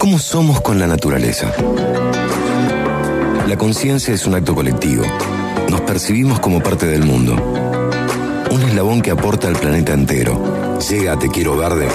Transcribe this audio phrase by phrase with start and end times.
[0.00, 1.52] ¿Cómo somos con la naturaleza?
[3.46, 5.04] La conciencia es un acto colectivo.
[5.68, 7.34] Nos percibimos como parte del mundo.
[8.50, 10.78] Un eslabón que aporta al planeta entero.
[10.88, 11.86] Llega a Te Quiero Verde.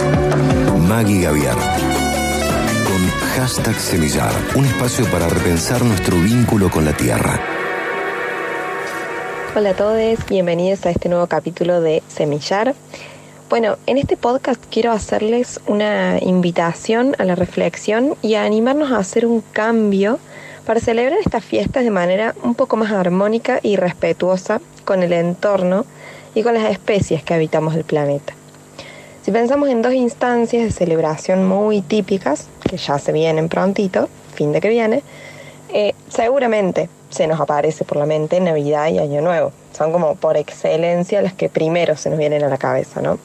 [0.88, 1.56] Maggie Gaviar.
[1.56, 4.34] Con hashtag Semillar.
[4.54, 7.42] Un espacio para repensar nuestro vínculo con la tierra.
[9.56, 12.76] Hola a todos, bienvenidos a este nuevo capítulo de Semillar.
[13.48, 18.98] Bueno, en este podcast quiero hacerles una invitación a la reflexión y a animarnos a
[18.98, 20.18] hacer un cambio
[20.66, 25.86] para celebrar estas fiestas de manera un poco más armónica y respetuosa con el entorno
[26.34, 28.34] y con las especies que habitamos el planeta.
[29.22, 34.54] Si pensamos en dos instancias de celebración muy típicas, que ya se vienen prontito, fin
[34.54, 35.04] de que viene,
[35.72, 39.52] eh, seguramente se nos aparece por la mente Navidad y Año Nuevo.
[39.78, 43.20] Son como por excelencia las que primero se nos vienen a la cabeza, ¿no?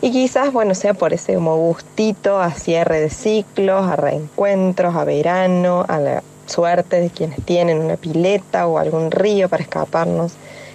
[0.00, 5.04] Y quizás, bueno, sea por ese como gustito a cierre de ciclos, a reencuentros, a
[5.04, 10.32] verano, a la suerte de quienes tienen una pileta o algún río para escaparnos,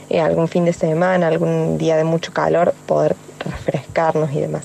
[0.09, 4.64] eh, algún fin de semana, algún día de mucho calor, poder refrescarnos y demás.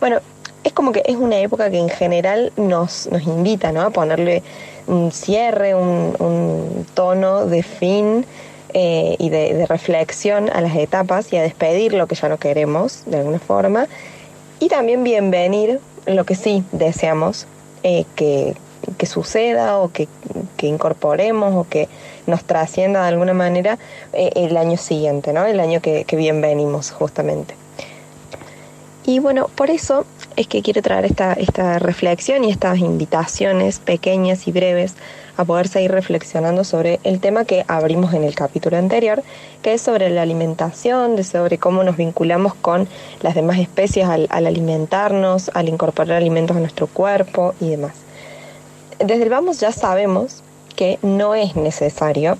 [0.00, 0.18] Bueno,
[0.64, 3.82] es como que es una época que en general nos, nos invita ¿no?
[3.82, 4.42] a ponerle
[4.86, 8.26] un cierre, un, tono de fin
[8.74, 13.04] eh, y de, reflexión a las etapas y a despedir lo que ya no queremos
[13.06, 13.86] de alguna forma
[14.58, 17.46] y también bienvenir lo que sí deseamos
[17.82, 18.54] eh, que,
[19.06, 20.08] suceda o que,
[20.62, 21.88] incorporemos o que
[22.26, 23.78] nos trascienda de alguna manera
[24.12, 25.46] eh, el año siguiente, ¿no?
[25.46, 27.54] el año que, que bien venimos justamente.
[29.04, 30.04] Y bueno, por eso
[30.40, 34.94] es que quiero traer esta, esta reflexión y estas invitaciones pequeñas y breves
[35.36, 39.22] a poder seguir reflexionando sobre el tema que abrimos en el capítulo anterior,
[39.60, 42.88] que es sobre la alimentación, de sobre cómo nos vinculamos con
[43.20, 47.92] las demás especies al, alimentarnos, al incorporar alimentos a nuestro cuerpo y demás.
[48.98, 50.42] Desde el vamos ya sabemos
[50.74, 52.38] que no es necesario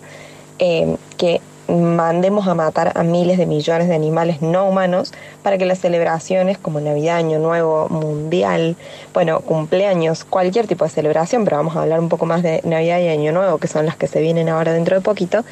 [0.59, 5.67] eh, que mandemos a matar a miles de millones de animales no humanos para que
[5.67, 8.77] las celebraciones como Navidad, Año Nuevo, Mundial,
[9.15, 12.99] bueno, cumpleaños, cualquier tipo de celebración, pero vamos a hablar un poco más de Navidad
[13.01, 15.45] y Año Nuevo, que son las que se vienen ahora dentro de poquito,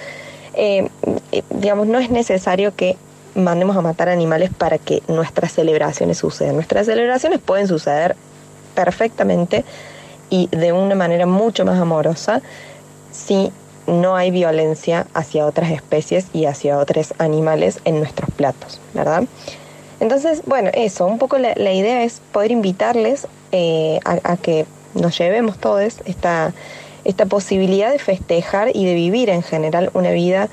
[0.54, 0.88] eh,
[1.32, 2.96] eh, digamos, no es necesario que
[3.34, 6.56] mandemos a matar animales para que nuestras celebraciones sucedan.
[6.56, 8.16] Nuestras celebraciones pueden suceder
[8.74, 9.64] perfectamente
[10.30, 12.42] y de una manera mucho más amorosa
[13.12, 13.52] si
[13.88, 19.24] no hay violencia hacia otras especies y hacia otros animales en nuestros platos, ¿verdad?
[20.00, 25.58] Entonces, bueno, eso, un poco la, idea es poder invitarles eh, a, que nos llevemos
[25.58, 26.52] todos esta,
[27.04, 30.48] esta posibilidad de festejar y de vivir en general una vida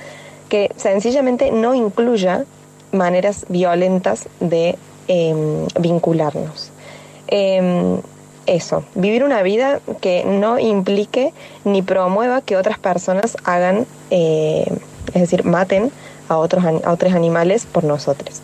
[0.50, 2.46] que sencillamente no incluya
[2.91, 6.72] maneras violentas de em, vincularnos.
[7.28, 8.00] Em,
[8.46, 11.34] eso, vivir una vida que no implique
[11.64, 14.66] ni promueva que otras personas hagan, eh,
[15.14, 15.92] es decir, maten
[16.30, 18.42] a otros, a otros animales por nosotros.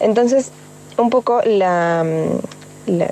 [0.00, 0.50] Entonces,
[0.98, 2.04] un poco la,
[2.86, 3.10] la,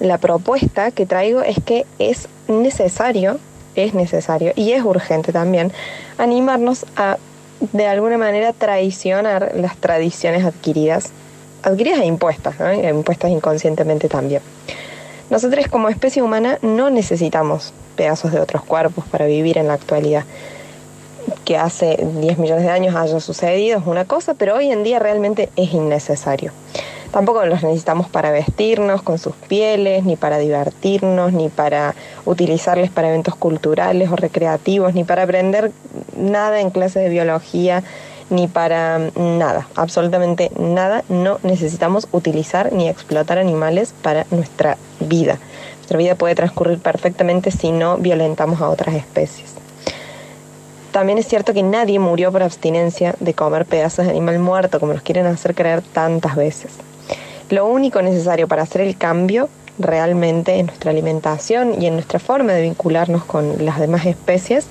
[0.00, 3.38] la propuesta que traigo es que es necesario,
[3.76, 5.72] es necesario y es urgente también
[6.18, 7.18] animarnos a
[7.72, 11.10] de alguna manera traicionar las tradiciones adquiridas,
[11.62, 12.58] adquiridas e impuestas.
[12.60, 14.42] E impuestas inconscientemente también.
[15.30, 20.24] Nosotros como especie humana no necesitamos pedazos de otros cuerpos para vivir en la actualidad.
[21.44, 24.98] Que hace 10 millones de años haya sucedido es una cosa, pero hoy en día
[24.98, 26.50] realmente es innecesario.
[27.12, 33.08] Tampoco los necesitamos para vestirnos con sus pieles, ni para divertirnos, ni para utilizarles para
[33.08, 35.72] eventos culturales o recreativos, ni para aprender
[36.16, 37.82] nada en clases de biología,
[38.30, 41.04] ni para nada, absolutamente nada.
[41.08, 45.38] No necesitamos utilizar ni explotar animales para nuestra vida.
[45.76, 49.54] Nuestra vida puede transcurrir perfectamente si no violentamos a otras especies.
[50.92, 54.92] También es cierto que nadie murió por abstinencia de comer pedazos de animal muerto, como
[54.92, 56.72] nos quieren hacer creer tantas veces.
[57.48, 59.48] Lo único necesario para hacer el cambio
[59.78, 64.66] realmente en nuestra alimentación y en nuestra forma de vincularnos con las demás especies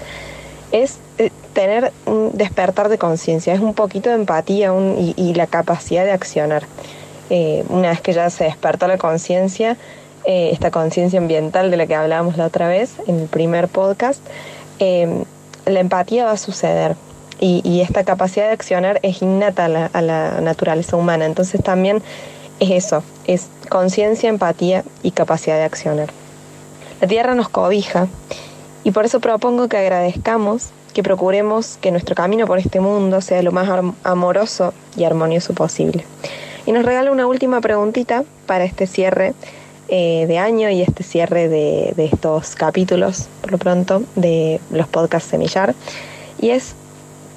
[0.71, 6.05] es eh, tener un despertar de conciencia, es un poquito de empatía y, la capacidad
[6.05, 6.63] de accionar.
[7.29, 9.77] Eh, una vez que ya se despertó la conciencia,
[10.25, 14.21] eh, esta conciencia ambiental de la que hablábamos la otra vez en el primer podcast,
[14.79, 16.95] la empatía va a suceder
[17.39, 21.25] y, esta capacidad de accionar es innata a la, a la naturaleza humana.
[21.25, 22.01] Entonces también
[22.59, 26.09] es eso, es conciencia, empatía y capacidad de accionar.
[27.01, 28.07] La Tierra nos cobija
[28.89, 33.43] y por eso propongo que agradezcamos, que procuremos que nuestro camino por este mundo sea
[33.43, 33.69] lo más
[34.03, 36.05] amoroso y armonioso posible.
[36.65, 39.35] Y nos regalo una última preguntita para este cierre
[39.89, 44.87] eh, de año y este cierre de, de estos capítulos, por lo pronto, de los
[44.87, 45.75] podcasts Semillar.
[46.41, 46.73] Y es,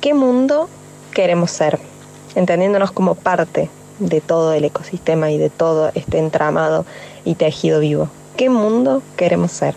[0.00, 0.70] ¿qué mundo
[1.12, 1.78] queremos ser?
[2.34, 3.68] Entendiéndonos como parte
[3.98, 6.86] de todo el ecosistema y de todo este entramado
[7.26, 8.08] y tejido vivo.
[8.38, 9.74] ¿Qué mundo queremos ser?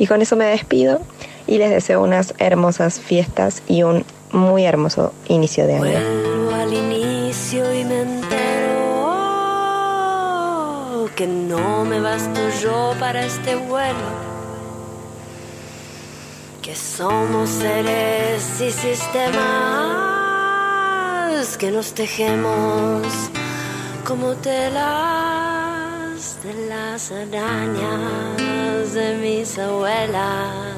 [0.00, 1.02] Y con eso me despido
[1.46, 5.82] y les deseo unas hermosas fiestas y un muy hermoso inicio de año.
[5.82, 8.30] Vuelvo al inicio y me entero
[11.14, 14.30] que no me basto yo para este vuelo.
[16.62, 20.00] Que somos seres y sistemas
[21.58, 23.02] que nos tejemos
[24.06, 25.49] como telas
[26.20, 30.76] de las arañas de mis abuelas.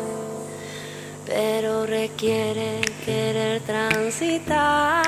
[1.26, 5.04] pero requiere querer transitar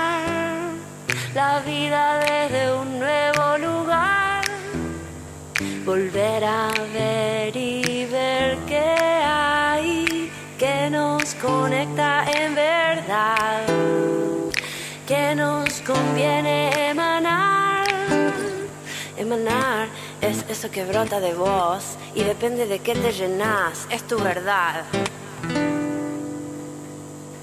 [1.35, 4.45] la vida desde un nuevo lugar,
[5.85, 6.64] volver a
[11.45, 13.67] conecta en verdad
[15.07, 17.87] que nos conviene emanar.
[19.17, 19.89] Emanar
[20.21, 24.85] es eso que brota de vos y depende de qué te llenas, es tu verdad.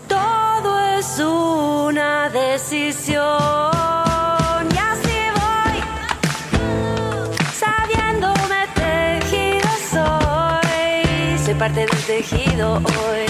[0.08, 3.22] Todo es una decisión.
[4.74, 5.78] Y así voy,
[7.64, 11.46] sabiéndome tejido soy.
[11.46, 13.21] Soy parte del tejido hoy.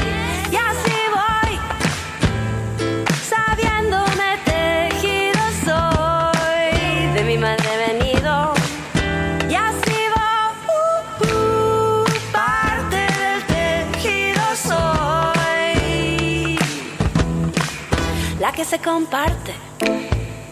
[18.51, 19.53] La que se comparte,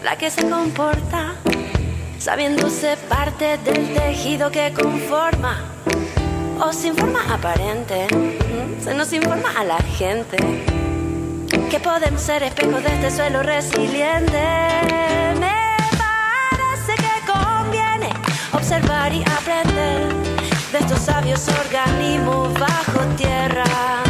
[0.02, 1.36] la que se comporta,
[2.18, 5.58] sabiéndose parte del tejido que conforma.
[6.62, 8.08] O sin forma aparente,
[8.82, 10.38] se nos informa a la gente
[11.70, 14.48] que podemos ser espejos de este suelo resiliente.
[15.38, 18.12] Me parece que conviene
[18.54, 20.08] observar y aprender
[20.72, 24.09] de estos sabios organismos bajo tierra.